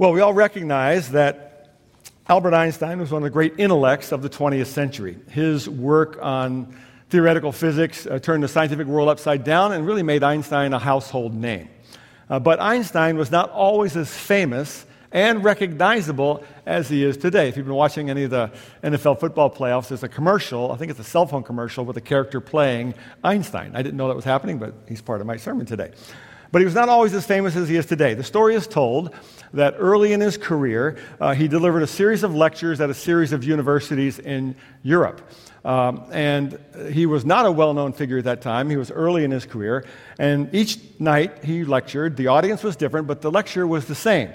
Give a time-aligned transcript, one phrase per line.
[0.00, 1.68] Well, we all recognize that
[2.26, 5.18] Albert Einstein was one of the great intellects of the 20th century.
[5.28, 6.74] His work on
[7.10, 11.34] theoretical physics uh, turned the scientific world upside down and really made Einstein a household
[11.34, 11.68] name.
[12.30, 17.50] Uh, but Einstein was not always as famous and recognizable as he is today.
[17.50, 18.50] If you've been watching any of the
[18.82, 22.00] NFL football playoffs, there's a commercial, I think it's a cell phone commercial, with a
[22.00, 23.72] character playing Einstein.
[23.76, 25.92] I didn't know that was happening, but he's part of my sermon today.
[26.52, 28.14] But he was not always as famous as he is today.
[28.14, 29.14] The story is told
[29.52, 33.32] that early in his career, uh, he delivered a series of lectures at a series
[33.32, 35.20] of universities in Europe.
[35.64, 36.58] Um, and
[36.90, 38.70] he was not a well known figure at that time.
[38.70, 39.84] He was early in his career.
[40.18, 42.16] And each night he lectured.
[42.16, 44.30] The audience was different, but the lecture was the same.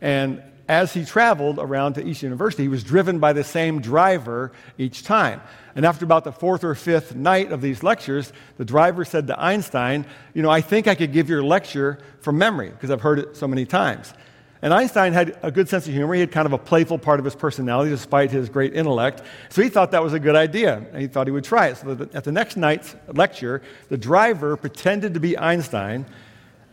[0.00, 4.52] And as he traveled around to each university, he was driven by the same driver
[4.78, 5.40] each time.
[5.74, 9.42] And after about the fourth or fifth night of these lectures, the driver said to
[9.42, 13.18] Einstein, You know, I think I could give your lecture from memory because I've heard
[13.18, 14.14] it so many times.
[14.62, 16.14] And Einstein had a good sense of humor.
[16.14, 19.22] He had kind of a playful part of his personality despite his great intellect.
[19.48, 20.86] So he thought that was a good idea.
[20.92, 21.78] And he thought he would try it.
[21.78, 26.06] So at the next night's lecture, the driver pretended to be Einstein,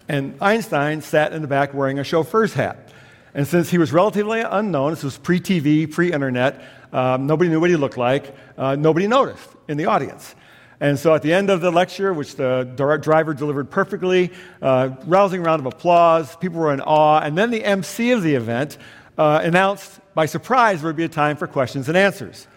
[0.08, 2.87] and Einstein sat in the back wearing a chauffeur's hat.
[3.34, 6.62] And since he was relatively unknown, this was pre TV, pre internet,
[6.94, 10.36] um, nobody knew what he looked like, uh, nobody noticed in the audience.
[10.80, 15.42] And so at the end of the lecture, which the driver delivered perfectly, uh, rousing
[15.42, 18.78] round of applause, people were in awe, and then the MC of the event
[19.18, 22.48] uh, announced by surprise there would be a time for questions and answers.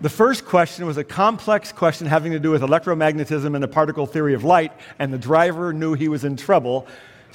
[0.00, 4.06] The first question was a complex question having to do with electromagnetism and the particle
[4.06, 6.86] theory of light, and the driver knew he was in trouble.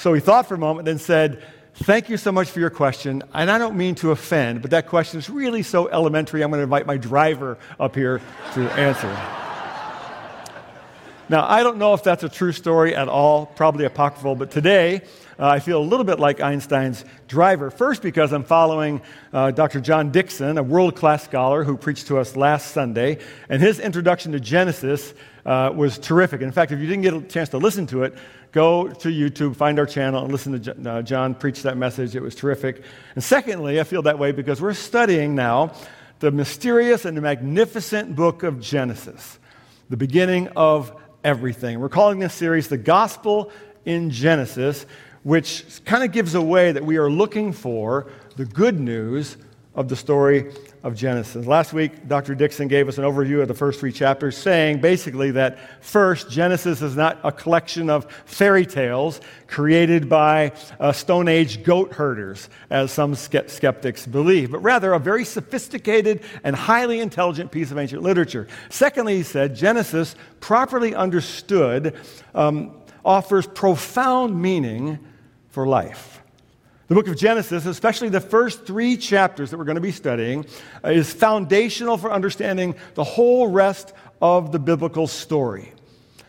[0.02, 1.44] So he thought for a moment, then said,
[1.76, 3.22] Thank you so much for your question.
[3.36, 6.58] And I don't mean to offend, but that question is really so elementary, I'm going
[6.58, 8.20] to invite my driver up here
[8.56, 9.08] to answer.
[11.30, 15.02] now, I don't know if that's a true story at all, probably apocryphal, but today
[15.38, 17.70] uh, I feel a little bit like Einstein's driver.
[17.70, 19.82] First, because I'm following uh, Dr.
[19.82, 24.32] John Dixon, a world class scholar who preached to us last Sunday, and his introduction
[24.32, 25.14] to Genesis
[25.46, 26.42] uh, was terrific.
[26.42, 28.16] In fact, if you didn't get a chance to listen to it,
[28.52, 32.16] go to YouTube, find our channel, and listen to uh, John preach that message.
[32.16, 32.84] It was terrific.
[33.16, 35.74] And secondly, I feel that way because we're studying now
[36.20, 39.40] the mysterious and the magnificent book of Genesis,
[39.90, 41.80] the beginning of everything.
[41.80, 43.52] We're calling this series The Gospel
[43.86, 44.86] in Genesis,
[45.24, 49.38] which kind of gives away that we are looking for the good news
[49.76, 50.52] of the story
[50.84, 51.46] of Genesis.
[51.46, 52.34] Last week, Dr.
[52.34, 56.82] Dixon gave us an overview of the first three chapters, saying basically that first, Genesis
[56.82, 62.92] is not a collection of fairy tales created by uh, Stone Age goat herders, as
[62.92, 68.48] some skeptics believe, but rather a very sophisticated and highly intelligent piece of ancient literature.
[68.70, 71.96] Secondly, he said, Genesis, properly understood,
[72.34, 72.76] um,
[73.06, 74.98] offers profound meaning
[75.50, 76.21] for life.
[76.92, 80.46] The book of Genesis, especially the first three chapters that we're going to be studying,
[80.84, 85.72] uh, is foundational for understanding the whole rest of the biblical story.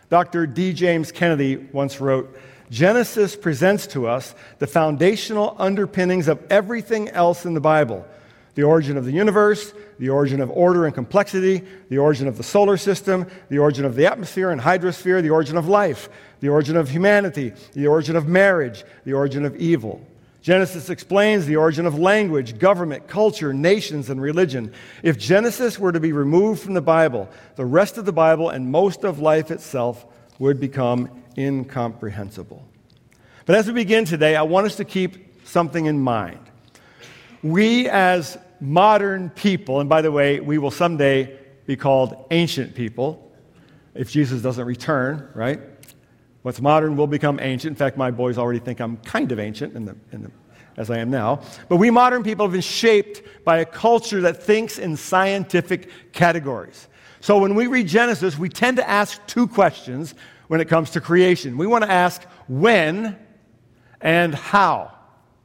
[0.08, 0.46] Dr.
[0.46, 0.72] D.
[0.72, 2.38] James Kennedy once wrote
[2.70, 8.06] Genesis presents to us the foundational underpinnings of everything else in the Bible
[8.54, 12.44] the origin of the universe, the origin of order and complexity, the origin of the
[12.44, 16.08] solar system, the origin of the atmosphere and hydrosphere, the origin of life,
[16.38, 20.06] the origin of humanity, the origin of marriage, the origin of evil.
[20.42, 24.72] Genesis explains the origin of language, government, culture, nations, and religion.
[25.04, 28.70] If Genesis were to be removed from the Bible, the rest of the Bible and
[28.70, 30.04] most of life itself
[30.41, 32.69] would become incomprehensible.
[33.47, 36.41] But as we begin today, I want us to keep something in mind.
[37.44, 43.32] We, as modern people, and by the way, we will someday be called ancient people
[43.94, 45.60] if Jesus doesn't return, right?
[46.42, 47.70] What's modern will become ancient.
[47.70, 50.30] In fact, my boys already think I'm kind of ancient in the, in the,
[50.76, 51.42] as I am now.
[51.69, 56.88] But we modern people have been shaped by a culture that thinks in scientific categories.
[57.20, 60.14] So when we read Genesis, we tend to ask two questions
[60.48, 61.56] when it comes to creation.
[61.56, 63.16] We want to ask when
[64.00, 64.93] and how,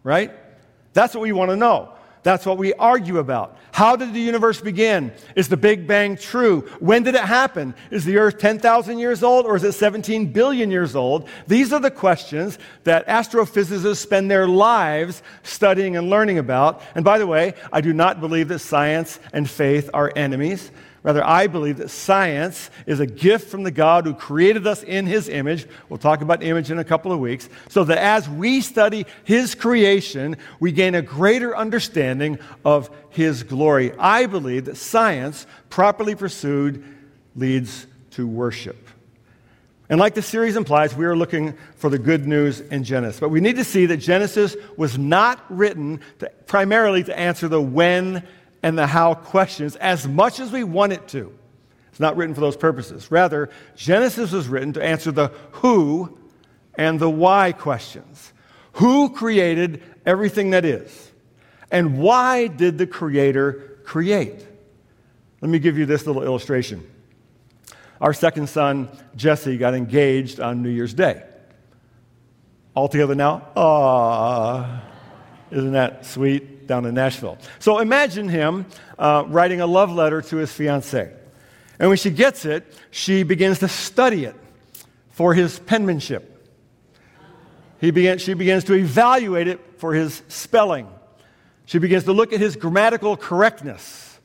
[0.04, 0.32] right?
[0.94, 1.94] That's what we want to know.
[2.24, 3.58] That's what we argue about.
[3.72, 5.14] How did the universe begin?
[5.36, 6.62] Is the Big Bang true?
[6.80, 7.76] When did it happen?
[7.92, 11.30] Is the Earth 10,000 years old or is it 17 billion years old?
[11.48, 16.82] These are the questions that astrophysicists spend their lives studying and learning about.
[16.96, 20.72] And by the way, I do not believe that science and faith are enemies.
[21.08, 25.06] Rather, I believe that science is a gift from the God who created us in
[25.06, 25.66] his image.
[25.88, 27.48] We'll talk about image in a couple of weeks.
[27.70, 33.94] So that as we study his creation, we gain a greater understanding of his glory.
[33.98, 36.84] I believe that science, properly pursued,
[37.38, 38.90] leads to worship.
[39.88, 43.22] And like the series implies, we are looking for the good news in Genesis.
[43.22, 47.62] But we need to see that Genesis was not written to, primarily to answer the
[47.62, 48.28] when
[48.68, 51.34] and the how questions as much as we want it to.
[51.90, 53.10] It's not written for those purposes.
[53.10, 56.18] Rather, Genesis was written to answer the who
[56.76, 58.34] and the why questions.
[58.74, 61.12] Who created everything that is?
[61.72, 64.46] And why did the Creator create?
[65.40, 66.86] Let me give you this little illustration.
[68.02, 71.24] Our second son, Jesse, got engaged on New Year's Day.
[72.76, 73.48] All together now?
[73.56, 74.84] Ah,
[75.52, 77.38] isn't that sweet down in Nashville?
[77.60, 78.66] So imagine him
[79.00, 81.08] uh, writing a love letter to his fiancee.
[81.80, 84.36] And when she gets it, she begins to study it
[85.12, 86.34] for his penmanship.
[87.80, 90.88] He began, she begins to evaluate it for his spelling.
[91.66, 94.20] She begins to look at his grammatical correctness.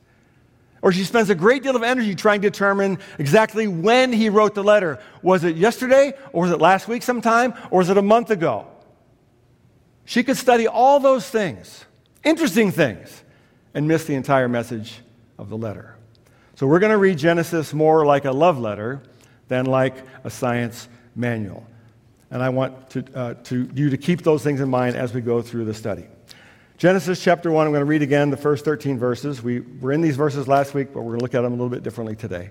[0.81, 4.53] Or she spends a great deal of energy trying to determine exactly when he wrote
[4.53, 4.99] the letter.
[5.21, 8.67] Was it yesterday, or was it last week sometime, or was it a month ago?
[10.05, 11.85] She could study all those things,
[12.23, 13.23] interesting things,
[13.73, 14.99] and miss the entire message
[15.37, 15.95] of the letter.
[16.55, 19.01] So we're going to read Genesis more like a love letter
[19.47, 21.65] than like a science manual.
[22.29, 25.21] And I want to, uh, to, you to keep those things in mind as we
[25.21, 26.05] go through the study.
[26.77, 29.41] Genesis chapter 1, I'm going to read again the first 13 verses.
[29.41, 31.55] We were in these verses last week, but we're going to look at them a
[31.55, 32.49] little bit differently today.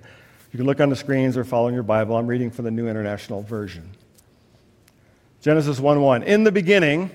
[0.53, 2.17] You can look on the screens or follow in your Bible.
[2.17, 3.91] I'm reading from the New International Version.
[5.41, 6.23] Genesis 1 1.
[6.23, 7.11] In the beginning,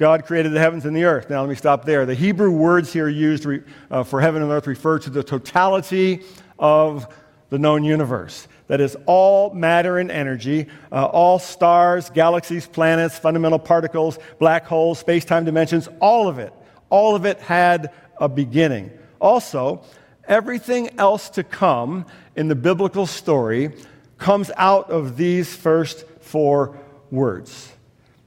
[0.00, 1.28] God created the heavens and the earth.
[1.28, 2.06] Now, let me stop there.
[2.06, 3.60] The Hebrew words here used re,
[3.90, 6.22] uh, for heaven and earth refer to the totality
[6.58, 7.06] of
[7.50, 8.48] the known universe.
[8.68, 14.98] That is, all matter and energy, uh, all stars, galaxies, planets, fundamental particles, black holes,
[14.98, 16.54] space time dimensions, all of it.
[16.88, 18.90] All of it had a beginning.
[19.20, 19.84] Also,
[20.26, 22.06] everything else to come
[22.36, 23.74] in the biblical story
[24.16, 26.78] comes out of these first four
[27.10, 27.70] words.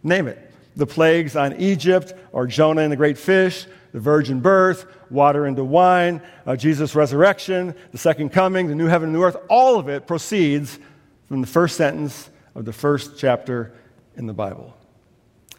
[0.04, 4.86] Name it the plagues on Egypt, or Jonah and the great fish, the virgin birth,
[5.10, 9.38] water into wine, uh, Jesus' resurrection, the second coming, the new heaven and new earth,
[9.50, 10.80] all of it proceeds
[11.28, 13.74] from the first sentence of the first chapter
[14.16, 14.76] in the Bible.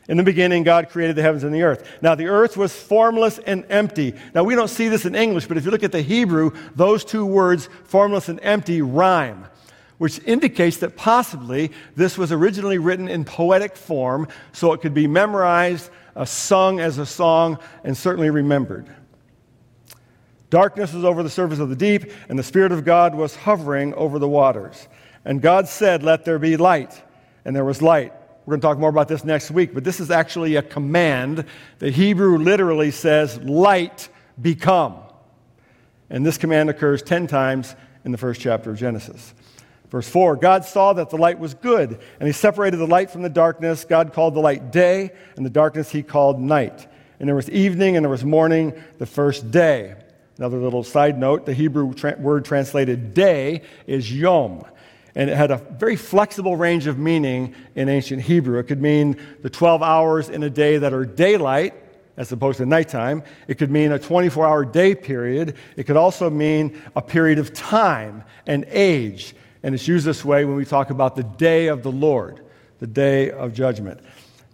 [0.08, 1.88] In the beginning, God created the heavens and the earth.
[2.02, 4.14] Now, the earth was formless and empty.
[4.34, 7.04] Now, we don't see this in English, but if you look at the Hebrew, those
[7.04, 9.46] two words, formless and empty, rhyme,
[10.04, 15.06] which indicates that possibly this was originally written in poetic form so it could be
[15.06, 18.86] memorized, uh, sung as a song, and certainly remembered.
[20.50, 23.94] Darkness was over the surface of the deep, and the Spirit of God was hovering
[23.94, 24.88] over the waters.
[25.24, 27.02] And God said, Let there be light.
[27.46, 28.12] And there was light.
[28.44, 31.46] We're going to talk more about this next week, but this is actually a command.
[31.78, 34.98] The Hebrew literally says, Light become.
[36.10, 37.74] And this command occurs 10 times
[38.04, 39.32] in the first chapter of Genesis.
[39.90, 43.22] Verse 4 God saw that the light was good, and he separated the light from
[43.22, 43.84] the darkness.
[43.84, 46.86] God called the light day, and the darkness he called night.
[47.20, 49.94] And there was evening and there was morning the first day.
[50.36, 54.64] Another little side note the Hebrew tra- word translated day is yom.
[55.14, 58.58] And it had a very flexible range of meaning in ancient Hebrew.
[58.58, 61.74] It could mean the 12 hours in a day that are daylight,
[62.16, 63.22] as opposed to nighttime.
[63.46, 65.56] It could mean a 24 hour day period.
[65.76, 69.36] It could also mean a period of time and age.
[69.64, 72.40] And it's used this way when we talk about the day of the Lord,
[72.78, 73.98] the day of judgment.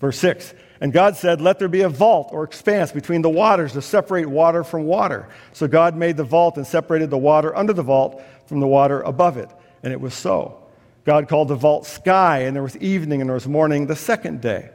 [0.01, 3.75] Verse 6 and God said, Let there be a vault or expanse between the waters
[3.75, 5.29] to separate water from water.
[5.53, 9.03] So God made the vault and separated the water under the vault from the water
[9.03, 9.51] above it.
[9.83, 10.57] And it was so.
[11.05, 14.41] God called the vault sky, and there was evening and there was morning the second
[14.41, 14.71] day.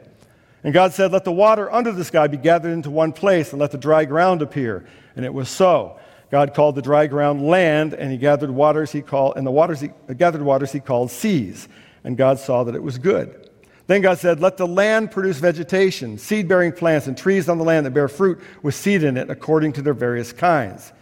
[0.62, 3.60] And God said, Let the water under the sky be gathered into one place, and
[3.60, 4.86] let the dry ground appear.
[5.16, 5.98] And it was so.
[6.30, 9.80] God called the dry ground land, and he gathered waters he called, and the waters
[9.80, 11.68] he, gathered waters he called seas.
[12.02, 13.50] And God saw that it was good.
[13.86, 17.64] Then God said, Let the land produce vegetation, seed bearing plants, and trees on the
[17.64, 20.92] land that bear fruit with seed in it according to their various kinds.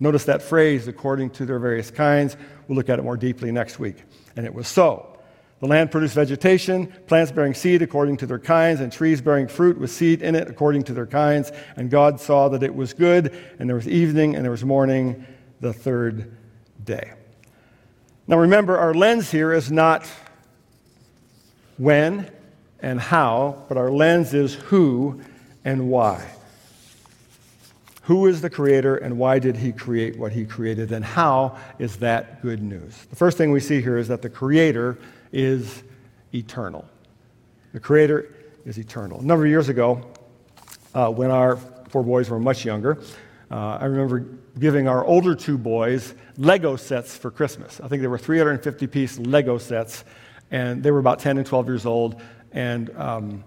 [0.00, 2.36] Notice that phrase, according to their various kinds.
[2.66, 4.02] We'll look at it more deeply next week.
[4.36, 5.11] And it was so.
[5.62, 9.78] The land produced vegetation, plants bearing seed according to their kinds, and trees bearing fruit
[9.78, 11.52] with seed in it according to their kinds.
[11.76, 15.24] And God saw that it was good, and there was evening, and there was morning,
[15.60, 16.36] the third
[16.84, 17.12] day.
[18.26, 20.04] Now remember, our lens here is not
[21.78, 22.28] when
[22.80, 25.20] and how, but our lens is who
[25.64, 26.28] and why.
[28.02, 30.90] Who is the creator and why did he create what he created?
[30.90, 33.06] And how is that good news?
[33.10, 34.98] The first thing we see here is that the creator
[35.32, 35.82] is
[36.34, 36.84] eternal.
[37.72, 38.34] The creator
[38.64, 39.20] is eternal.
[39.20, 40.06] A number of years ago,
[40.94, 43.02] uh, when our four boys were much younger,
[43.50, 44.26] uh, I remember
[44.58, 47.80] giving our older two boys Lego sets for Christmas.
[47.80, 50.04] I think there were 350 piece Lego sets
[50.50, 52.20] And they were about 10 and 12 years old.
[52.52, 53.42] And um,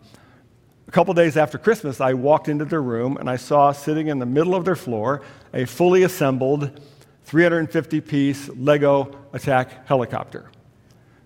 [0.88, 4.18] a couple days after Christmas, I walked into their room and I saw sitting in
[4.20, 5.22] the middle of their floor
[5.54, 6.82] a fully assembled
[7.26, 10.50] 350 piece Lego attack helicopter.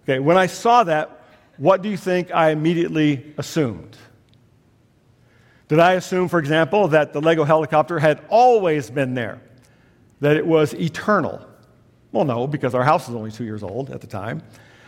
[0.10, 1.22] Okay, when I saw that,
[1.58, 3.96] what do you think I immediately assumed?
[5.68, 9.40] Did I assume, for example, that the Lego helicopter had always been there?
[10.22, 11.46] That it was eternal?
[12.12, 14.42] Well, no, because our house was only two years old at the time.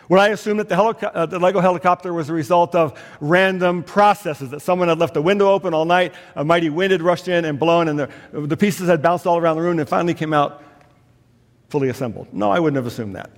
[0.08, 3.84] Would I assume that the, helico- uh, the, Lego helicopter was a result of random
[3.84, 7.28] processes, that someone had left the window open all night, a mighty wind had rushed
[7.28, 10.14] in and blown, and the, the pieces had bounced all around the room and finally
[10.14, 10.64] came out
[11.68, 12.26] fully assembled?
[12.34, 13.30] No, I wouldn't have assumed that.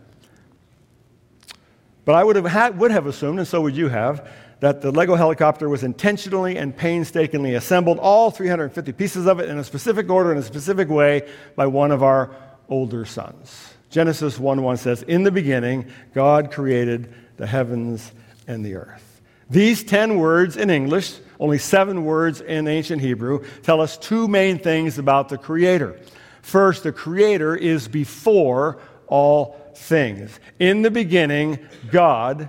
[2.05, 4.29] But I would have, had, would have assumed, and so would you have,
[4.61, 9.59] that the Lego helicopter was intentionally and painstakingly assembled, all 350 pieces of it in
[9.59, 12.35] a specific order, in a specific way, by one of our
[12.69, 13.75] older sons.
[13.91, 18.13] Genesis 1 1 says, In the beginning, God created the heavens
[18.47, 19.23] and the earth.
[19.51, 24.59] These 10 words in English, only seven words in ancient Hebrew, tell us two main
[24.59, 26.01] things about the Creator.
[26.43, 30.41] First, the Creator is before all things.
[30.59, 31.59] In the beginning,
[31.91, 32.49] God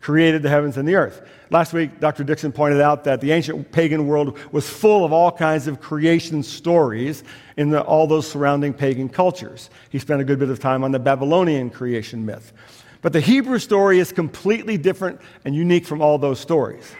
[0.00, 1.26] created the heavens and the earth.
[1.50, 2.24] Last week, Dr.
[2.24, 6.42] Dixon pointed out that the ancient pagan world was full of all kinds of creation
[6.42, 7.22] stories
[7.56, 9.68] in the, all those surrounding pagan cultures.
[9.90, 12.52] He spent a good bit of time on the Babylonian creation myth.
[13.02, 16.94] But the Hebrew story is completely different and unique from all those stories.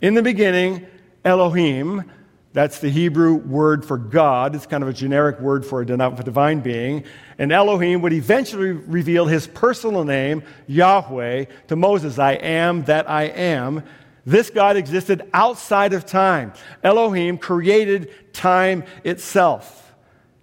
[0.00, 0.86] In the beginning,
[1.24, 2.10] Elohim,
[2.52, 4.56] that's the Hebrew word for God.
[4.56, 7.04] It's kind of a generic word for a divine being.
[7.38, 13.24] And Elohim would eventually reveal his personal name, Yahweh, to Moses I am that I
[13.24, 13.84] am.
[14.26, 16.52] This God existed outside of time.
[16.82, 19.89] Elohim created time itself.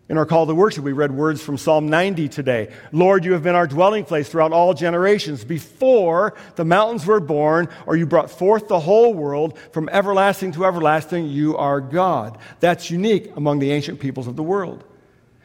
[0.10, 2.74] In our call to worship, we read words from Psalm 90 today.
[2.94, 5.44] Lord, you have been our dwelling place throughout all generations.
[5.44, 10.66] Before the mountains were born, or you brought forth the whole world, from everlasting to
[10.66, 12.38] everlasting, you are God.
[12.62, 14.86] That's unique among the ancient peoples of the world.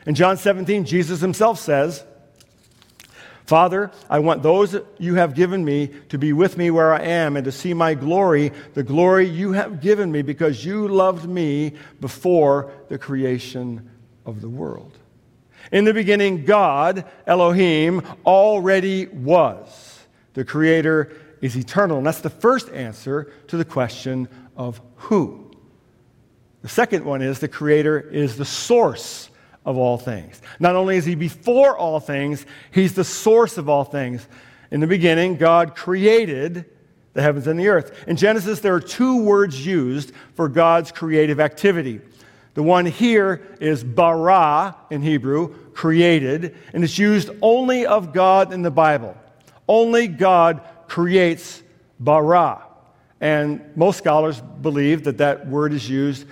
[0.06, 2.04] In John 17, Jesus himself says,
[3.44, 7.36] Father, I want those you have given me to be with me where I am
[7.36, 11.72] and to see my glory, the glory you have given me because you loved me
[12.00, 13.90] before the creation
[14.26, 14.98] of the world.
[15.70, 20.00] In the beginning, God, Elohim, already was.
[20.34, 21.98] The Creator is eternal.
[21.98, 25.50] And that's the first answer to the question of who.
[26.62, 29.30] The second one is the Creator is the source
[29.64, 30.40] of all things.
[30.58, 34.26] Not only is He before all things, He's the source of all things.
[34.70, 36.64] In the beginning, God created
[37.12, 38.04] the heavens and the earth.
[38.06, 42.00] In Genesis, there are two words used for God's creative activity.
[42.54, 48.62] The one here is bara in Hebrew, created, and it's used only of God in
[48.62, 49.16] the Bible.
[49.66, 51.62] Only God creates
[51.98, 52.62] bara.
[53.20, 56.26] And most scholars believe that that word is used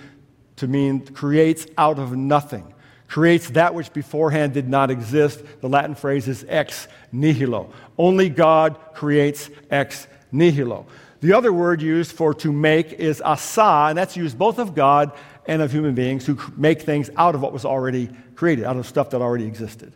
[0.57, 2.71] to mean creates out of nothing,
[3.07, 5.41] creates that which beforehand did not exist.
[5.61, 7.73] The Latin phrase is ex nihilo.
[7.97, 10.85] Only God creates ex nihilo.
[11.21, 15.13] The other word used for to make is asa, and that's used both of God
[15.45, 18.87] and of human beings who make things out of what was already created, out of
[18.87, 19.93] stuff that already existed.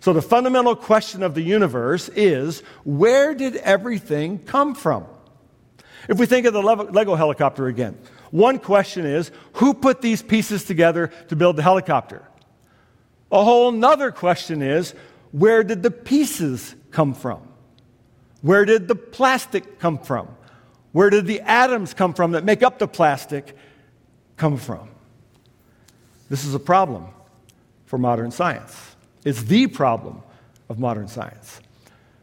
[0.00, 5.06] So the fundamental question of the universe is where did everything come from?
[6.08, 7.96] If we think of the Lego helicopter again,
[8.32, 12.26] one question is who put these pieces together to build the helicopter?
[13.30, 14.94] A whole nother question is
[15.30, 17.48] where did the pieces come from?
[18.40, 20.28] Where did the plastic come from?
[20.90, 23.56] Where did the atoms come from that make up the plastic
[24.42, 24.88] come from?
[26.28, 27.06] This is a problem
[27.86, 28.76] for modern science.
[29.24, 30.20] It's the problem
[30.68, 31.60] of modern science.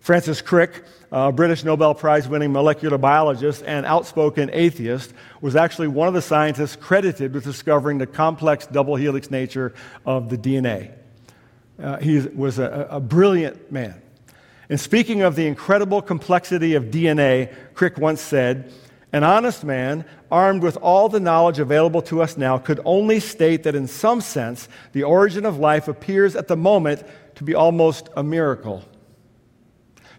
[0.01, 0.83] Francis Crick,
[1.13, 6.21] a British Nobel Prize winning molecular biologist and outspoken atheist, was actually one of the
[6.21, 9.73] scientists credited with discovering the complex double helix nature
[10.05, 10.91] of the DNA.
[11.81, 14.01] Uh, he was a, a brilliant man.
[14.67, 18.73] And speaking of the incredible complexity of DNA, Crick once said,
[19.11, 23.63] An honest man, armed with all the knowledge available to us now, could only state
[23.63, 27.03] that in some sense, the origin of life appears at the moment
[27.35, 28.83] to be almost a miracle.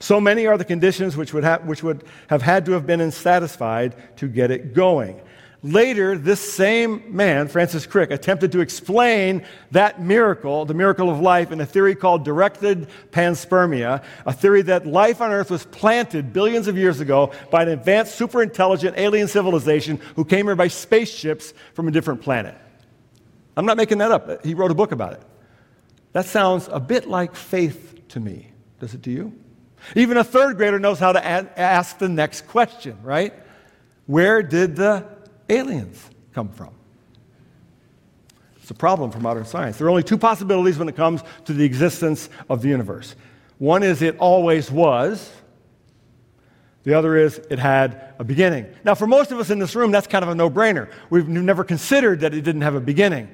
[0.00, 3.10] So many are the conditions which would, ha- which would have had to have been
[3.12, 5.20] satisfied to get it going.
[5.62, 11.52] Later, this same man, Francis Crick, attempted to explain that miracle, the miracle of life,
[11.52, 16.66] in a theory called directed panspermia, a theory that life on Earth was planted billions
[16.66, 21.52] of years ago by an advanced, super intelligent alien civilization who came here by spaceships
[21.74, 22.56] from a different planet.
[23.54, 24.42] I'm not making that up.
[24.42, 25.22] He wrote a book about it.
[26.12, 28.50] That sounds a bit like faith to me.
[28.78, 29.34] Does it to you?
[29.94, 33.34] Even a third grader knows how to ask the next question, right?
[34.06, 35.19] Where did the
[35.50, 36.70] aliens come from?
[38.56, 39.78] It's a problem for modern science.
[39.78, 43.16] There are only two possibilities when it comes to the existence of the universe.
[43.58, 45.30] One is it always was,
[46.84, 48.66] the other is it had a beginning.
[48.84, 50.90] Now, for most of us in this room, that's kind of a no brainer.
[51.10, 53.28] We've never considered that it didn't have a beginning.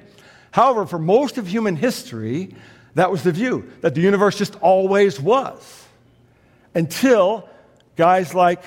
[0.51, 2.55] However, for most of human history,
[2.95, 5.85] that was the view that the universe just always was.
[6.73, 7.47] Until
[7.95, 8.63] guys like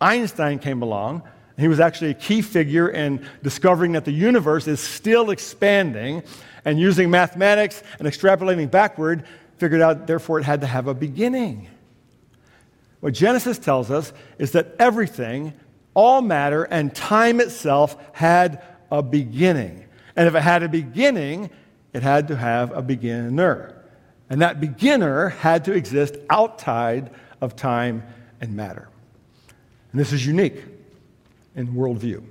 [0.00, 1.22] Einstein came along.
[1.60, 6.22] He was actually a key figure in discovering that the universe is still expanding
[6.64, 9.24] and using mathematics and extrapolating backward,
[9.58, 11.68] figured out, therefore, it had to have a beginning.
[13.00, 15.52] What Genesis tells us is that everything,
[15.94, 19.84] all matter, and time itself had a beginning.
[20.16, 21.50] And if it had a beginning,
[21.92, 23.82] it had to have a beginner.
[24.28, 28.02] And that beginner had to exist outside of time
[28.40, 28.88] and matter.
[29.92, 30.62] And this is unique
[31.54, 32.22] in worldview.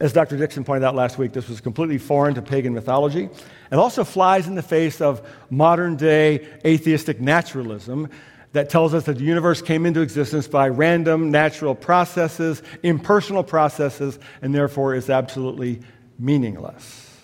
[0.00, 0.36] As Dr.
[0.36, 3.28] Dixon pointed out last week, this was completely foreign to pagan mythology.
[3.70, 8.08] It also flies in the face of modern day atheistic naturalism
[8.52, 14.18] that tells us that the universe came into existence by random natural processes, impersonal processes,
[14.42, 15.80] and therefore is absolutely
[16.18, 17.20] meaningless.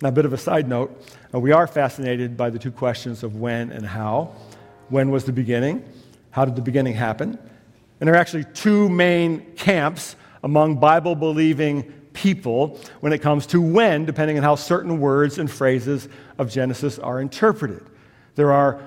[0.00, 1.02] Now, a bit of a side note
[1.34, 4.34] uh, we are fascinated by the two questions of when and how.
[4.88, 5.84] When was the beginning?
[6.30, 7.38] How did the beginning happen?
[8.00, 11.82] And there are actually two main camps among Bible believing
[12.12, 16.08] people when it comes to when, depending on how certain words and phrases
[16.38, 17.84] of Genesis are interpreted.
[18.34, 18.80] There are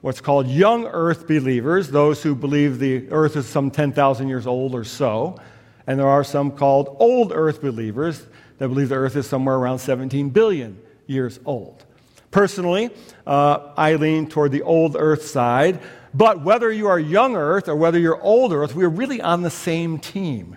[0.00, 4.74] what's called young earth believers, those who believe the earth is some 10,000 years old
[4.74, 5.38] or so.
[5.86, 8.26] And there are some called old earth believers
[8.58, 11.84] that believe the earth is somewhere around 17 billion years old.
[12.30, 12.90] Personally,
[13.26, 15.80] uh, I lean toward the old earth side,
[16.14, 19.50] but whether you are young earth or whether you're old earth, we're really on the
[19.50, 20.56] same team.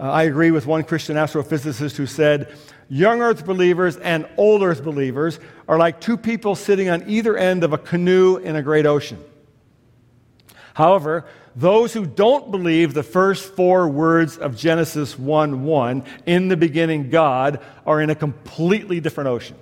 [0.00, 2.56] Uh, I agree with one Christian astrophysicist who said,
[2.88, 7.62] Young earth believers and old earth believers are like two people sitting on either end
[7.62, 9.22] of a canoe in a great ocean.
[10.72, 16.56] However, those who don't believe the first four words of Genesis 1 1, in the
[16.56, 19.56] beginning God, are in a completely different ocean.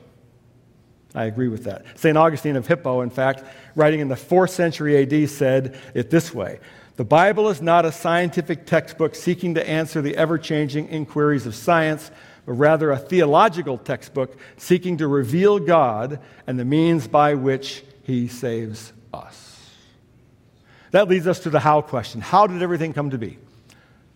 [1.14, 1.84] I agree with that.
[1.98, 2.16] St.
[2.16, 3.42] Augustine of Hippo, in fact,
[3.74, 6.60] writing in the fourth century AD, said it this way
[6.98, 11.54] The Bible is not a scientific textbook seeking to answer the ever changing inquiries of
[11.54, 12.10] science
[12.44, 18.26] but rather a theological textbook seeking to reveal God and the means by which he
[18.26, 19.70] saves us.
[20.90, 23.38] That leads us to the how question How did everything come to be?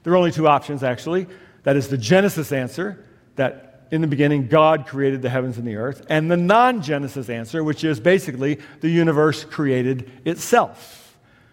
[0.02, 1.28] There are only two options, actually.
[1.62, 3.04] That is the Genesis answer,
[3.36, 7.28] that in the beginning God created the heavens and the earth, and the non Genesis
[7.28, 11.01] answer, which is basically the universe created itself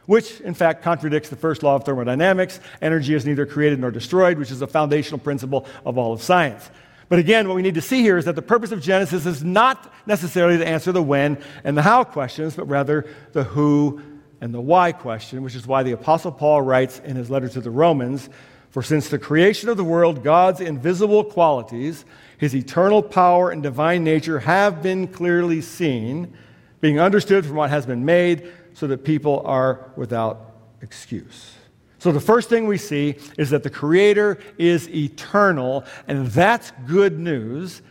[0.10, 2.60] which in fact contradicts the first law of thermodynamics.
[2.82, 6.72] Energy is neither created nor destroyed, which is a foundational principle of all of science.
[7.10, 9.44] But again, what we need to see here is that the purpose of Genesis is
[9.44, 14.02] not necessarily to answer the when and the how questions, but rather the who
[14.42, 17.62] and the why question, which is why the Apostle Paul writes in his letter to
[17.62, 18.30] the Romans
[18.72, 22.04] For since the creation of the world, God's invisible qualities,
[22.40, 26.34] his eternal power and divine nature, have been clearly seen,
[26.82, 31.54] being understood from what has been made so that people are without excuse.
[32.00, 37.20] So, the first thing we see is that the Creator is eternal, and that's good
[37.20, 37.82] news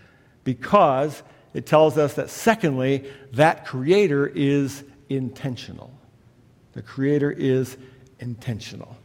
[0.45, 5.93] because it tells us that, secondly, that Creator is intentional.
[6.73, 7.77] The Creator is
[8.21, 8.97] intentional.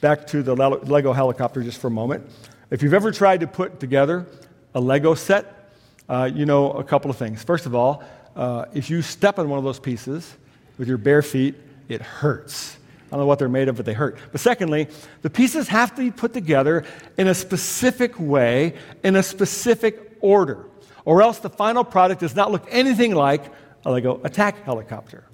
[0.00, 2.26] Back to the Lego helicopter just for a moment.
[2.70, 4.26] If you've ever tried to put together
[4.74, 5.72] a Lego set,
[6.08, 7.42] uh, you know a couple of things.
[7.42, 8.02] First of all,
[8.36, 10.36] uh, if you step on one of those pieces,
[10.80, 11.56] with your bare feet,
[11.90, 12.78] it hurts.
[13.06, 14.16] I don't know what they're made of, but they hurt.
[14.32, 14.88] But secondly,
[15.20, 16.84] the pieces have to be put together
[17.18, 18.72] in a specific way,
[19.04, 20.64] in a specific order,
[21.04, 23.44] or else the final product does not look anything like
[23.84, 25.24] a Lego attack helicopter.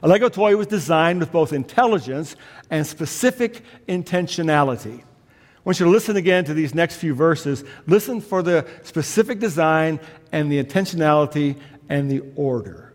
[0.00, 2.36] A Lego toy was designed with both intelligence
[2.70, 5.00] and specific intentionality.
[5.00, 7.64] I want you to listen again to these next few verses.
[7.88, 9.98] Listen for the specific design
[10.30, 12.93] and the intentionality and the order.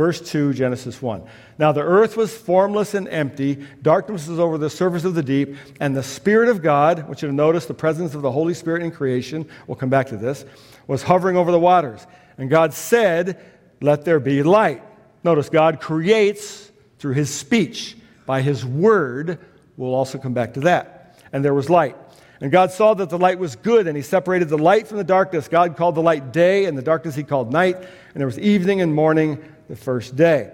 [0.00, 1.24] Verse 2, Genesis 1.
[1.58, 5.58] Now the earth was formless and empty, darkness was over the surface of the deep,
[5.78, 8.92] and the Spirit of God, which you'll notice the presence of the Holy Spirit in
[8.92, 10.46] creation, we'll come back to this,
[10.86, 12.06] was hovering over the waters.
[12.38, 13.44] And God said,
[13.82, 14.82] Let there be light.
[15.22, 19.38] Notice God creates through his speech, by his word.
[19.76, 21.18] We'll also come back to that.
[21.30, 21.94] And there was light.
[22.40, 25.04] And God saw that the light was good, and he separated the light from the
[25.04, 25.46] darkness.
[25.46, 27.76] God called the light day, and the darkness he called night.
[27.76, 30.52] And there was evening and morning the first day.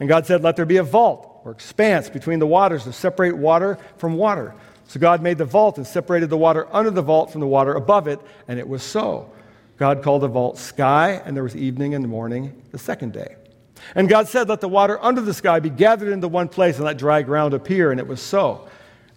[0.00, 3.36] And God said, Let there be a vault or expanse between the waters to separate
[3.36, 4.54] water from water.
[4.88, 7.74] So God made the vault and separated the water under the vault from the water
[7.74, 9.30] above it, and it was so.
[9.78, 13.36] God called the vault sky, and there was evening and morning the second day.
[13.94, 16.84] And God said, Let the water under the sky be gathered into one place, and
[16.84, 18.68] let dry ground appear, and it was so.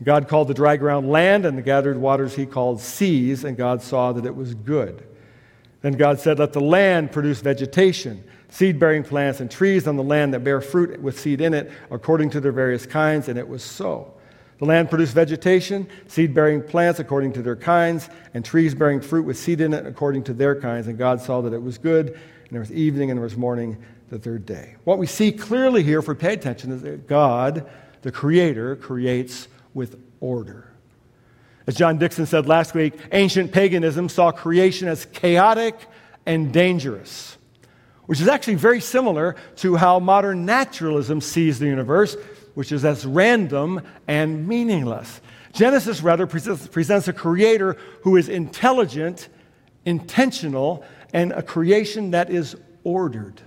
[0.04, 3.82] God called the dry ground land, and the gathered waters he called seas, and God
[3.82, 5.06] saw that it was good.
[5.82, 10.04] Then God said, Let the land produce vegetation, seed bearing plants, and trees on the
[10.04, 13.48] land that bear fruit with seed in it, according to their various kinds, and it
[13.48, 14.14] was so.
[14.60, 19.26] The land produced vegetation, seed bearing plants according to their kinds, and trees bearing fruit
[19.26, 20.88] with seed in it according to their kinds.
[20.88, 23.78] And God saw that it was good, and there was evening and there was morning
[24.10, 24.76] the third day.
[24.84, 27.70] What we see clearly here, if we pay attention, is that God,
[28.02, 30.66] the Creator, creates with order.
[31.66, 35.76] As John Dixon said last week, ancient paganism saw creation as chaotic
[36.26, 37.38] and dangerous,
[38.10, 42.18] which is actually very similar to how modern naturalism sees the universe,
[42.56, 45.22] which is as random and meaningless.
[45.54, 49.30] Genesis, rather, presents a creator who is intelligent,
[49.86, 53.44] intentional, and a creation that is ordered.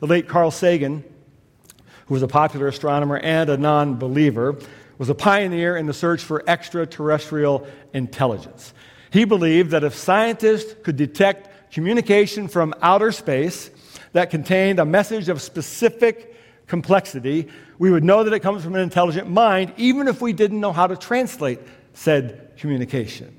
[0.00, 1.04] The late Carl Sagan,
[2.06, 4.58] who was a popular astronomer and a non believer,
[4.98, 8.74] was a pioneer in the search for extraterrestrial intelligence.
[9.12, 13.70] He believed that if scientists could detect communication from outer space
[14.12, 18.80] that contained a message of specific complexity, we would know that it comes from an
[18.80, 21.60] intelligent mind, even if we didn't know how to translate
[21.94, 23.36] said communication.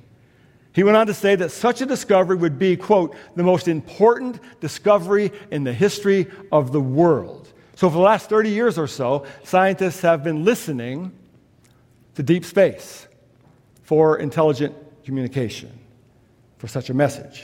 [0.73, 4.39] He went on to say that such a discovery would be, quote, the most important
[4.61, 7.51] discovery in the history of the world.
[7.75, 11.11] So, for the last 30 years or so, scientists have been listening
[12.15, 13.07] to deep space
[13.83, 15.77] for intelligent communication,
[16.57, 17.43] for such a message.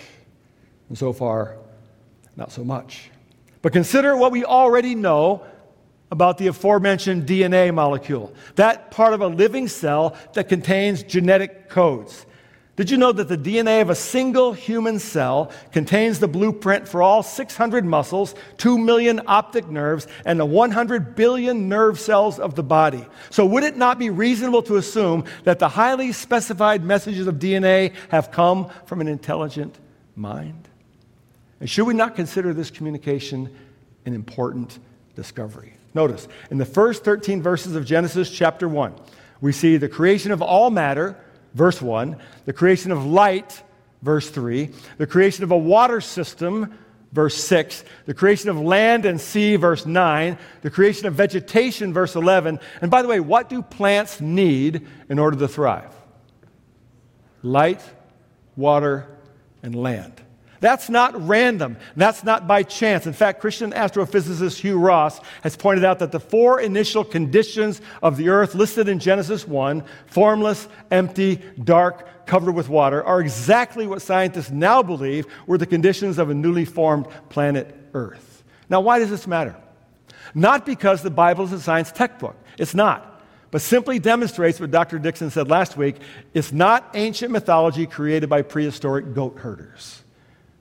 [0.89, 1.58] And so far,
[2.36, 3.10] not so much.
[3.62, 5.43] But consider what we already know
[6.12, 12.26] about the aforementioned DNA molecule, that part of a living cell that contains genetic codes.
[12.78, 17.02] Did you know that the DNA of a single human cell contains the blueprint for
[17.02, 22.62] all 600 muscles, 2 million optic nerves, and the 100 billion nerve cells of the
[22.62, 23.04] body?
[23.32, 27.95] So, would it not be reasonable to assume that the highly specified messages of DNA
[28.10, 29.76] have come from an intelligent
[30.15, 30.66] mind?
[31.59, 33.55] And should we not consider this communication
[34.05, 34.79] an important
[35.15, 35.73] discovery?
[35.93, 38.93] Notice, in the first 13 verses of Genesis chapter 1,
[39.41, 41.17] we see the creation of all matter
[41.53, 43.63] verse 1, the creation of light,
[44.01, 46.77] verse 3, the creation of a water system,
[47.11, 52.15] verse 6, the creation of land and sea, verse 9, the creation of vegetation, verse
[52.15, 52.59] 11.
[52.81, 55.93] And by the way, what do plants need in order to thrive?
[57.41, 57.81] Light,
[58.55, 59.07] water,
[59.63, 60.21] and land.
[60.59, 61.77] That's not random.
[61.95, 63.05] That's not by chance.
[63.05, 68.17] In fact, Christian astrophysicist Hugh Ross has pointed out that the four initial conditions of
[68.17, 74.01] the earth listed in Genesis 1 formless, empty, dark, covered with water are exactly what
[74.01, 78.43] scientists now believe were the conditions of a newly formed planet Earth.
[78.69, 79.55] Now, why does this matter?
[80.35, 82.35] Not because the Bible is a science textbook.
[82.59, 83.23] It's not.
[83.49, 84.99] But simply demonstrates what Dr.
[84.99, 85.95] Dixon said last week
[86.33, 90.03] it's not ancient mythology created by prehistoric goat herders.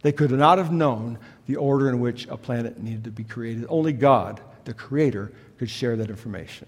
[0.03, 3.67] They could not have known the order in which a planet needed to be created.
[3.69, 6.67] Only God, the Creator, could share that information.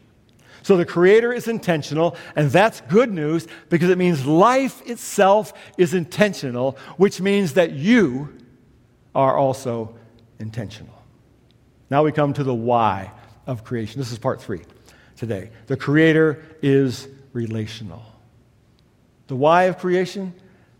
[0.62, 5.94] So the Creator is intentional, and that's good news because it means life itself is
[5.94, 8.34] intentional, which means that you
[9.14, 9.94] are also
[10.38, 10.94] intentional.
[11.90, 13.12] Now we come to the why
[13.46, 13.98] of creation.
[13.98, 14.62] This is part three
[15.16, 15.50] today.
[15.66, 18.02] The Creator is relational.
[19.28, 20.34] The why of creation?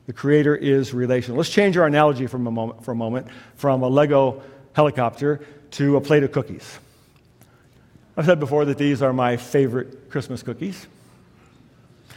[0.09, 1.37] The Creator is relational.
[1.37, 4.43] Let's change our analogy from a moment, for a moment from a Lego
[4.73, 6.79] helicopter to a plate of cookies.
[8.17, 10.87] I've said before that these are my favorite Christmas cookies.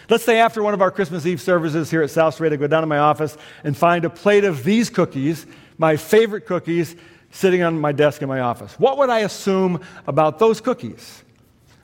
[0.10, 2.66] Let's say after one of our Christmas Eve services here at South Street, I go
[2.66, 5.46] down to my office and find a plate of these cookies,
[5.78, 6.96] my favorite cookies,
[7.32, 8.74] sitting on my desk in my office.
[8.80, 11.26] What would I assume about those cookies?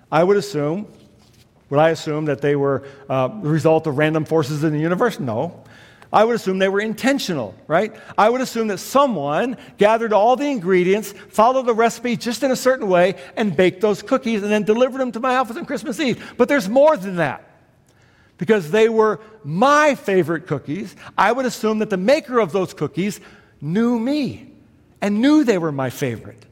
[0.09, 0.87] I would assume,
[1.69, 5.19] would I assume that they were uh, the result of random forces in the universe?
[5.19, 5.65] No.
[6.11, 7.93] I would assume they were intentional, right?
[8.17, 12.55] I would assume that someone gathered all the ingredients, followed the recipe just in a
[12.55, 15.99] certain way, and baked those cookies and then delivered them to my office on Christmas
[15.99, 16.35] Eve.
[16.37, 17.43] But there's more than that.
[18.37, 23.19] Because they were my favorite cookies, I would assume that the maker of those cookies
[23.59, 24.51] knew me
[25.01, 26.45] and knew they were my favorite.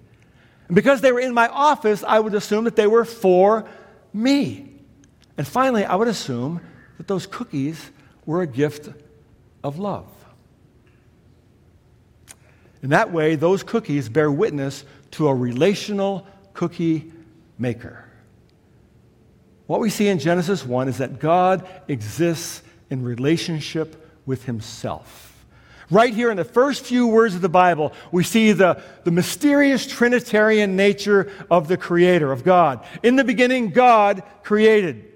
[0.67, 3.65] And because they were in my office, I would assume that they were for
[4.11, 4.71] me.
[5.37, 6.59] And finally, I would assume
[6.97, 7.91] that those cookies
[8.25, 8.89] were a gift
[9.65, 10.05] of love.
[12.83, 17.11] In that way, those cookies bear witness to a relational cookie
[17.57, 18.05] maker.
[19.65, 25.43] what we see in Genesis 1 is that God exists in relationship with himself.
[25.89, 29.87] Right here in the first few words of the Bible, we see the, the mysterious
[29.87, 32.85] Trinitarian nature of the Creator, of God.
[33.01, 35.11] In the beginning, God created.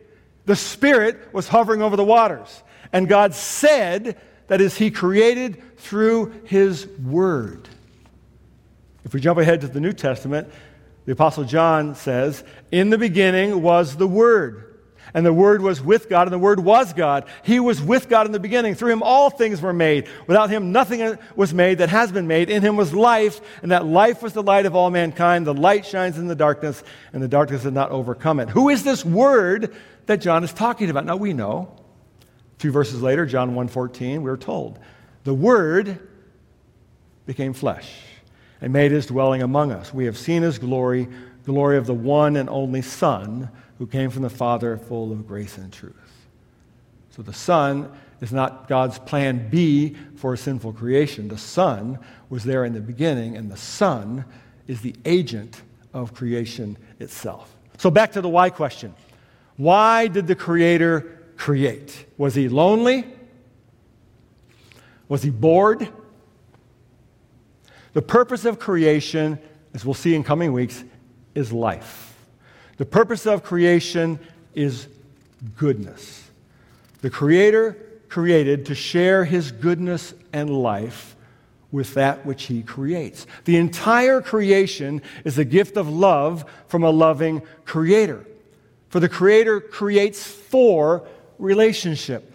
[0.45, 2.63] The Spirit was hovering over the waters.
[2.91, 4.17] And God said,
[4.49, 7.69] that is, He created through His Word.
[9.05, 10.49] If we jump ahead to the New Testament,
[11.05, 14.65] the Apostle John says, In the beginning was the Word.
[15.13, 17.25] And the Word was with God, and the Word was God.
[17.43, 18.75] He was with God in the beginning.
[18.75, 20.07] Through Him, all things were made.
[20.27, 22.49] Without Him, nothing was made that has been made.
[22.49, 25.47] In Him was life, and that life was the light of all mankind.
[25.47, 28.49] The light shines in the darkness, and the darkness did not overcome it.
[28.49, 31.05] Who is this Word that John is talking about?
[31.05, 31.78] Now we know.
[32.60, 34.80] Few verses later, John 1.14, we're told,
[35.24, 36.00] the Word
[37.26, 37.89] became flesh
[38.60, 39.93] and made his dwelling among us.
[39.93, 41.08] We have seen his glory,
[41.45, 45.58] glory of the one and only Son who came from the Father, full of grace
[45.58, 45.95] and truth.
[47.12, 51.30] So the Son is not God's plan B for a sinful creation.
[51.30, 51.98] The Son
[52.30, 54.26] was there in the beginning, and the Son
[54.67, 55.62] is the agent
[55.93, 57.56] of creation itself.
[57.78, 58.93] So back to the why question.
[59.56, 62.06] Why did the Creator create?
[62.17, 63.06] Was he lonely?
[65.08, 65.88] Was he bored?
[67.93, 69.39] The purpose of creation,
[69.73, 70.84] as we'll see in coming weeks,
[71.34, 72.13] is life.
[72.78, 74.19] The purpose of creation
[74.54, 74.88] is
[75.56, 76.30] goodness.
[77.02, 77.78] The Creator
[78.10, 81.15] created to share His goodness and life
[81.71, 83.25] with that which He creates.
[83.45, 88.25] The entire creation is a gift of love from a loving Creator.
[88.89, 91.08] For the Creator creates for
[91.39, 92.32] relationship.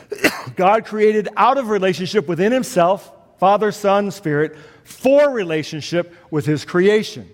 [0.56, 7.28] God created out of relationship within Himself, Father, Son, Spirit, for relationship with his creation.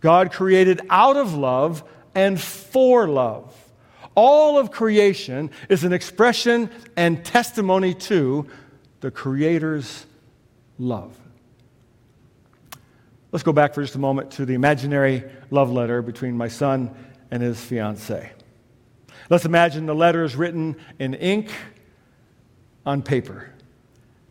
[0.00, 1.82] God created out of love
[2.14, 3.54] and for love.
[4.14, 8.46] All of creation is an expression and testimony to
[9.00, 10.06] the Creator's
[10.78, 11.16] love.
[13.32, 16.94] Let's go back for just a moment to the imaginary love letter between my son
[17.30, 18.28] and his fiancee.
[19.30, 21.50] Let's imagine the letter is written in ink
[22.86, 23.50] on paper.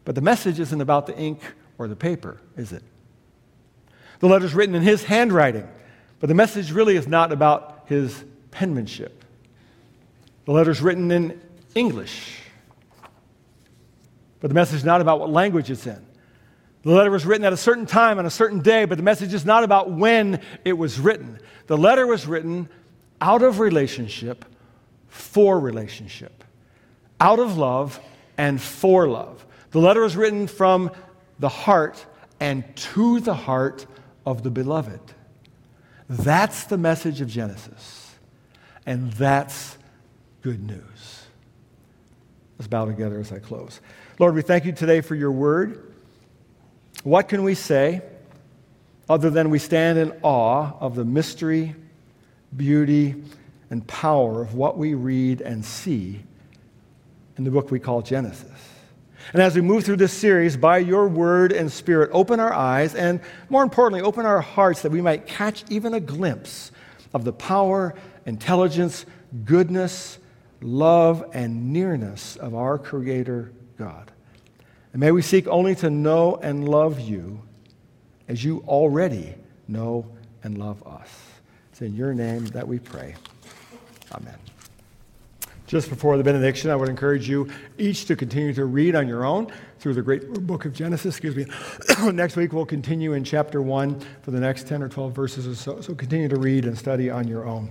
[0.06, 1.42] But the message isn't about the ink
[1.78, 2.84] or the paper, is it?
[4.20, 5.68] The letter's written in his handwriting,
[6.20, 9.24] but the message really is not about his penmanship.
[10.46, 11.40] The letter's written in
[11.76, 12.40] English,
[14.40, 16.04] but the message is not about what language it's in.
[16.82, 19.34] The letter was written at a certain time on a certain day, but the message
[19.34, 21.38] is not about when it was written.
[21.68, 22.70] The letter was written
[23.20, 24.46] out of relationship
[25.08, 26.44] for relationship,
[27.20, 28.00] out of love
[28.38, 29.46] and for love.
[29.72, 30.92] The letter was written from
[31.40, 32.06] the heart
[32.40, 33.86] and to the heart
[34.26, 35.00] of the beloved.
[36.10, 38.16] That's the message of Genesis.
[38.86, 39.78] And that's
[40.42, 41.24] good news.
[42.58, 43.82] Let's bow together as I close.
[44.20, 45.94] Lord, we thank you today for your word.
[47.04, 48.02] What can we say
[49.10, 51.76] other than we stand in awe of the mystery,
[52.56, 53.24] beauty,
[53.70, 56.22] and power of what we read and see
[57.38, 58.50] in the book we call Genesis?
[59.34, 62.96] And as we move through this series, by your word and spirit, open our eyes
[62.96, 66.72] and, more importantly, open our hearts that we might catch even a glimpse
[67.14, 67.94] of the power,
[68.26, 69.06] intelligence,
[69.44, 70.20] goodness,
[70.62, 74.12] love, and nearness of our Creator God.
[74.94, 77.42] And may we seek only to know and love you
[78.28, 79.36] as you already
[79.68, 80.10] know
[80.44, 81.10] and love us.
[81.72, 83.16] It's in your name that we pray.
[84.14, 84.38] Amen.
[85.68, 89.26] Just before the benediction, I would encourage you each to continue to read on your
[89.26, 91.18] own through the great book of Genesis.
[91.18, 92.12] Excuse me.
[92.14, 95.56] next week, we'll continue in chapter 1 for the next 10 or 12 verses or
[95.56, 95.82] so.
[95.82, 97.70] So continue to read and study on your own.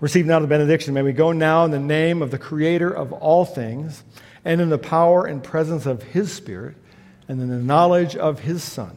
[0.00, 0.94] Receive now the benediction.
[0.94, 4.02] May we go now in the name of the Creator of all things,
[4.46, 6.76] and in the power and presence of His Spirit,
[7.28, 8.96] and in the knowledge of His Son,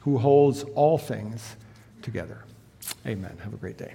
[0.00, 1.54] who holds all things
[2.02, 2.42] together.
[3.06, 3.38] Amen.
[3.44, 3.94] Have a great day.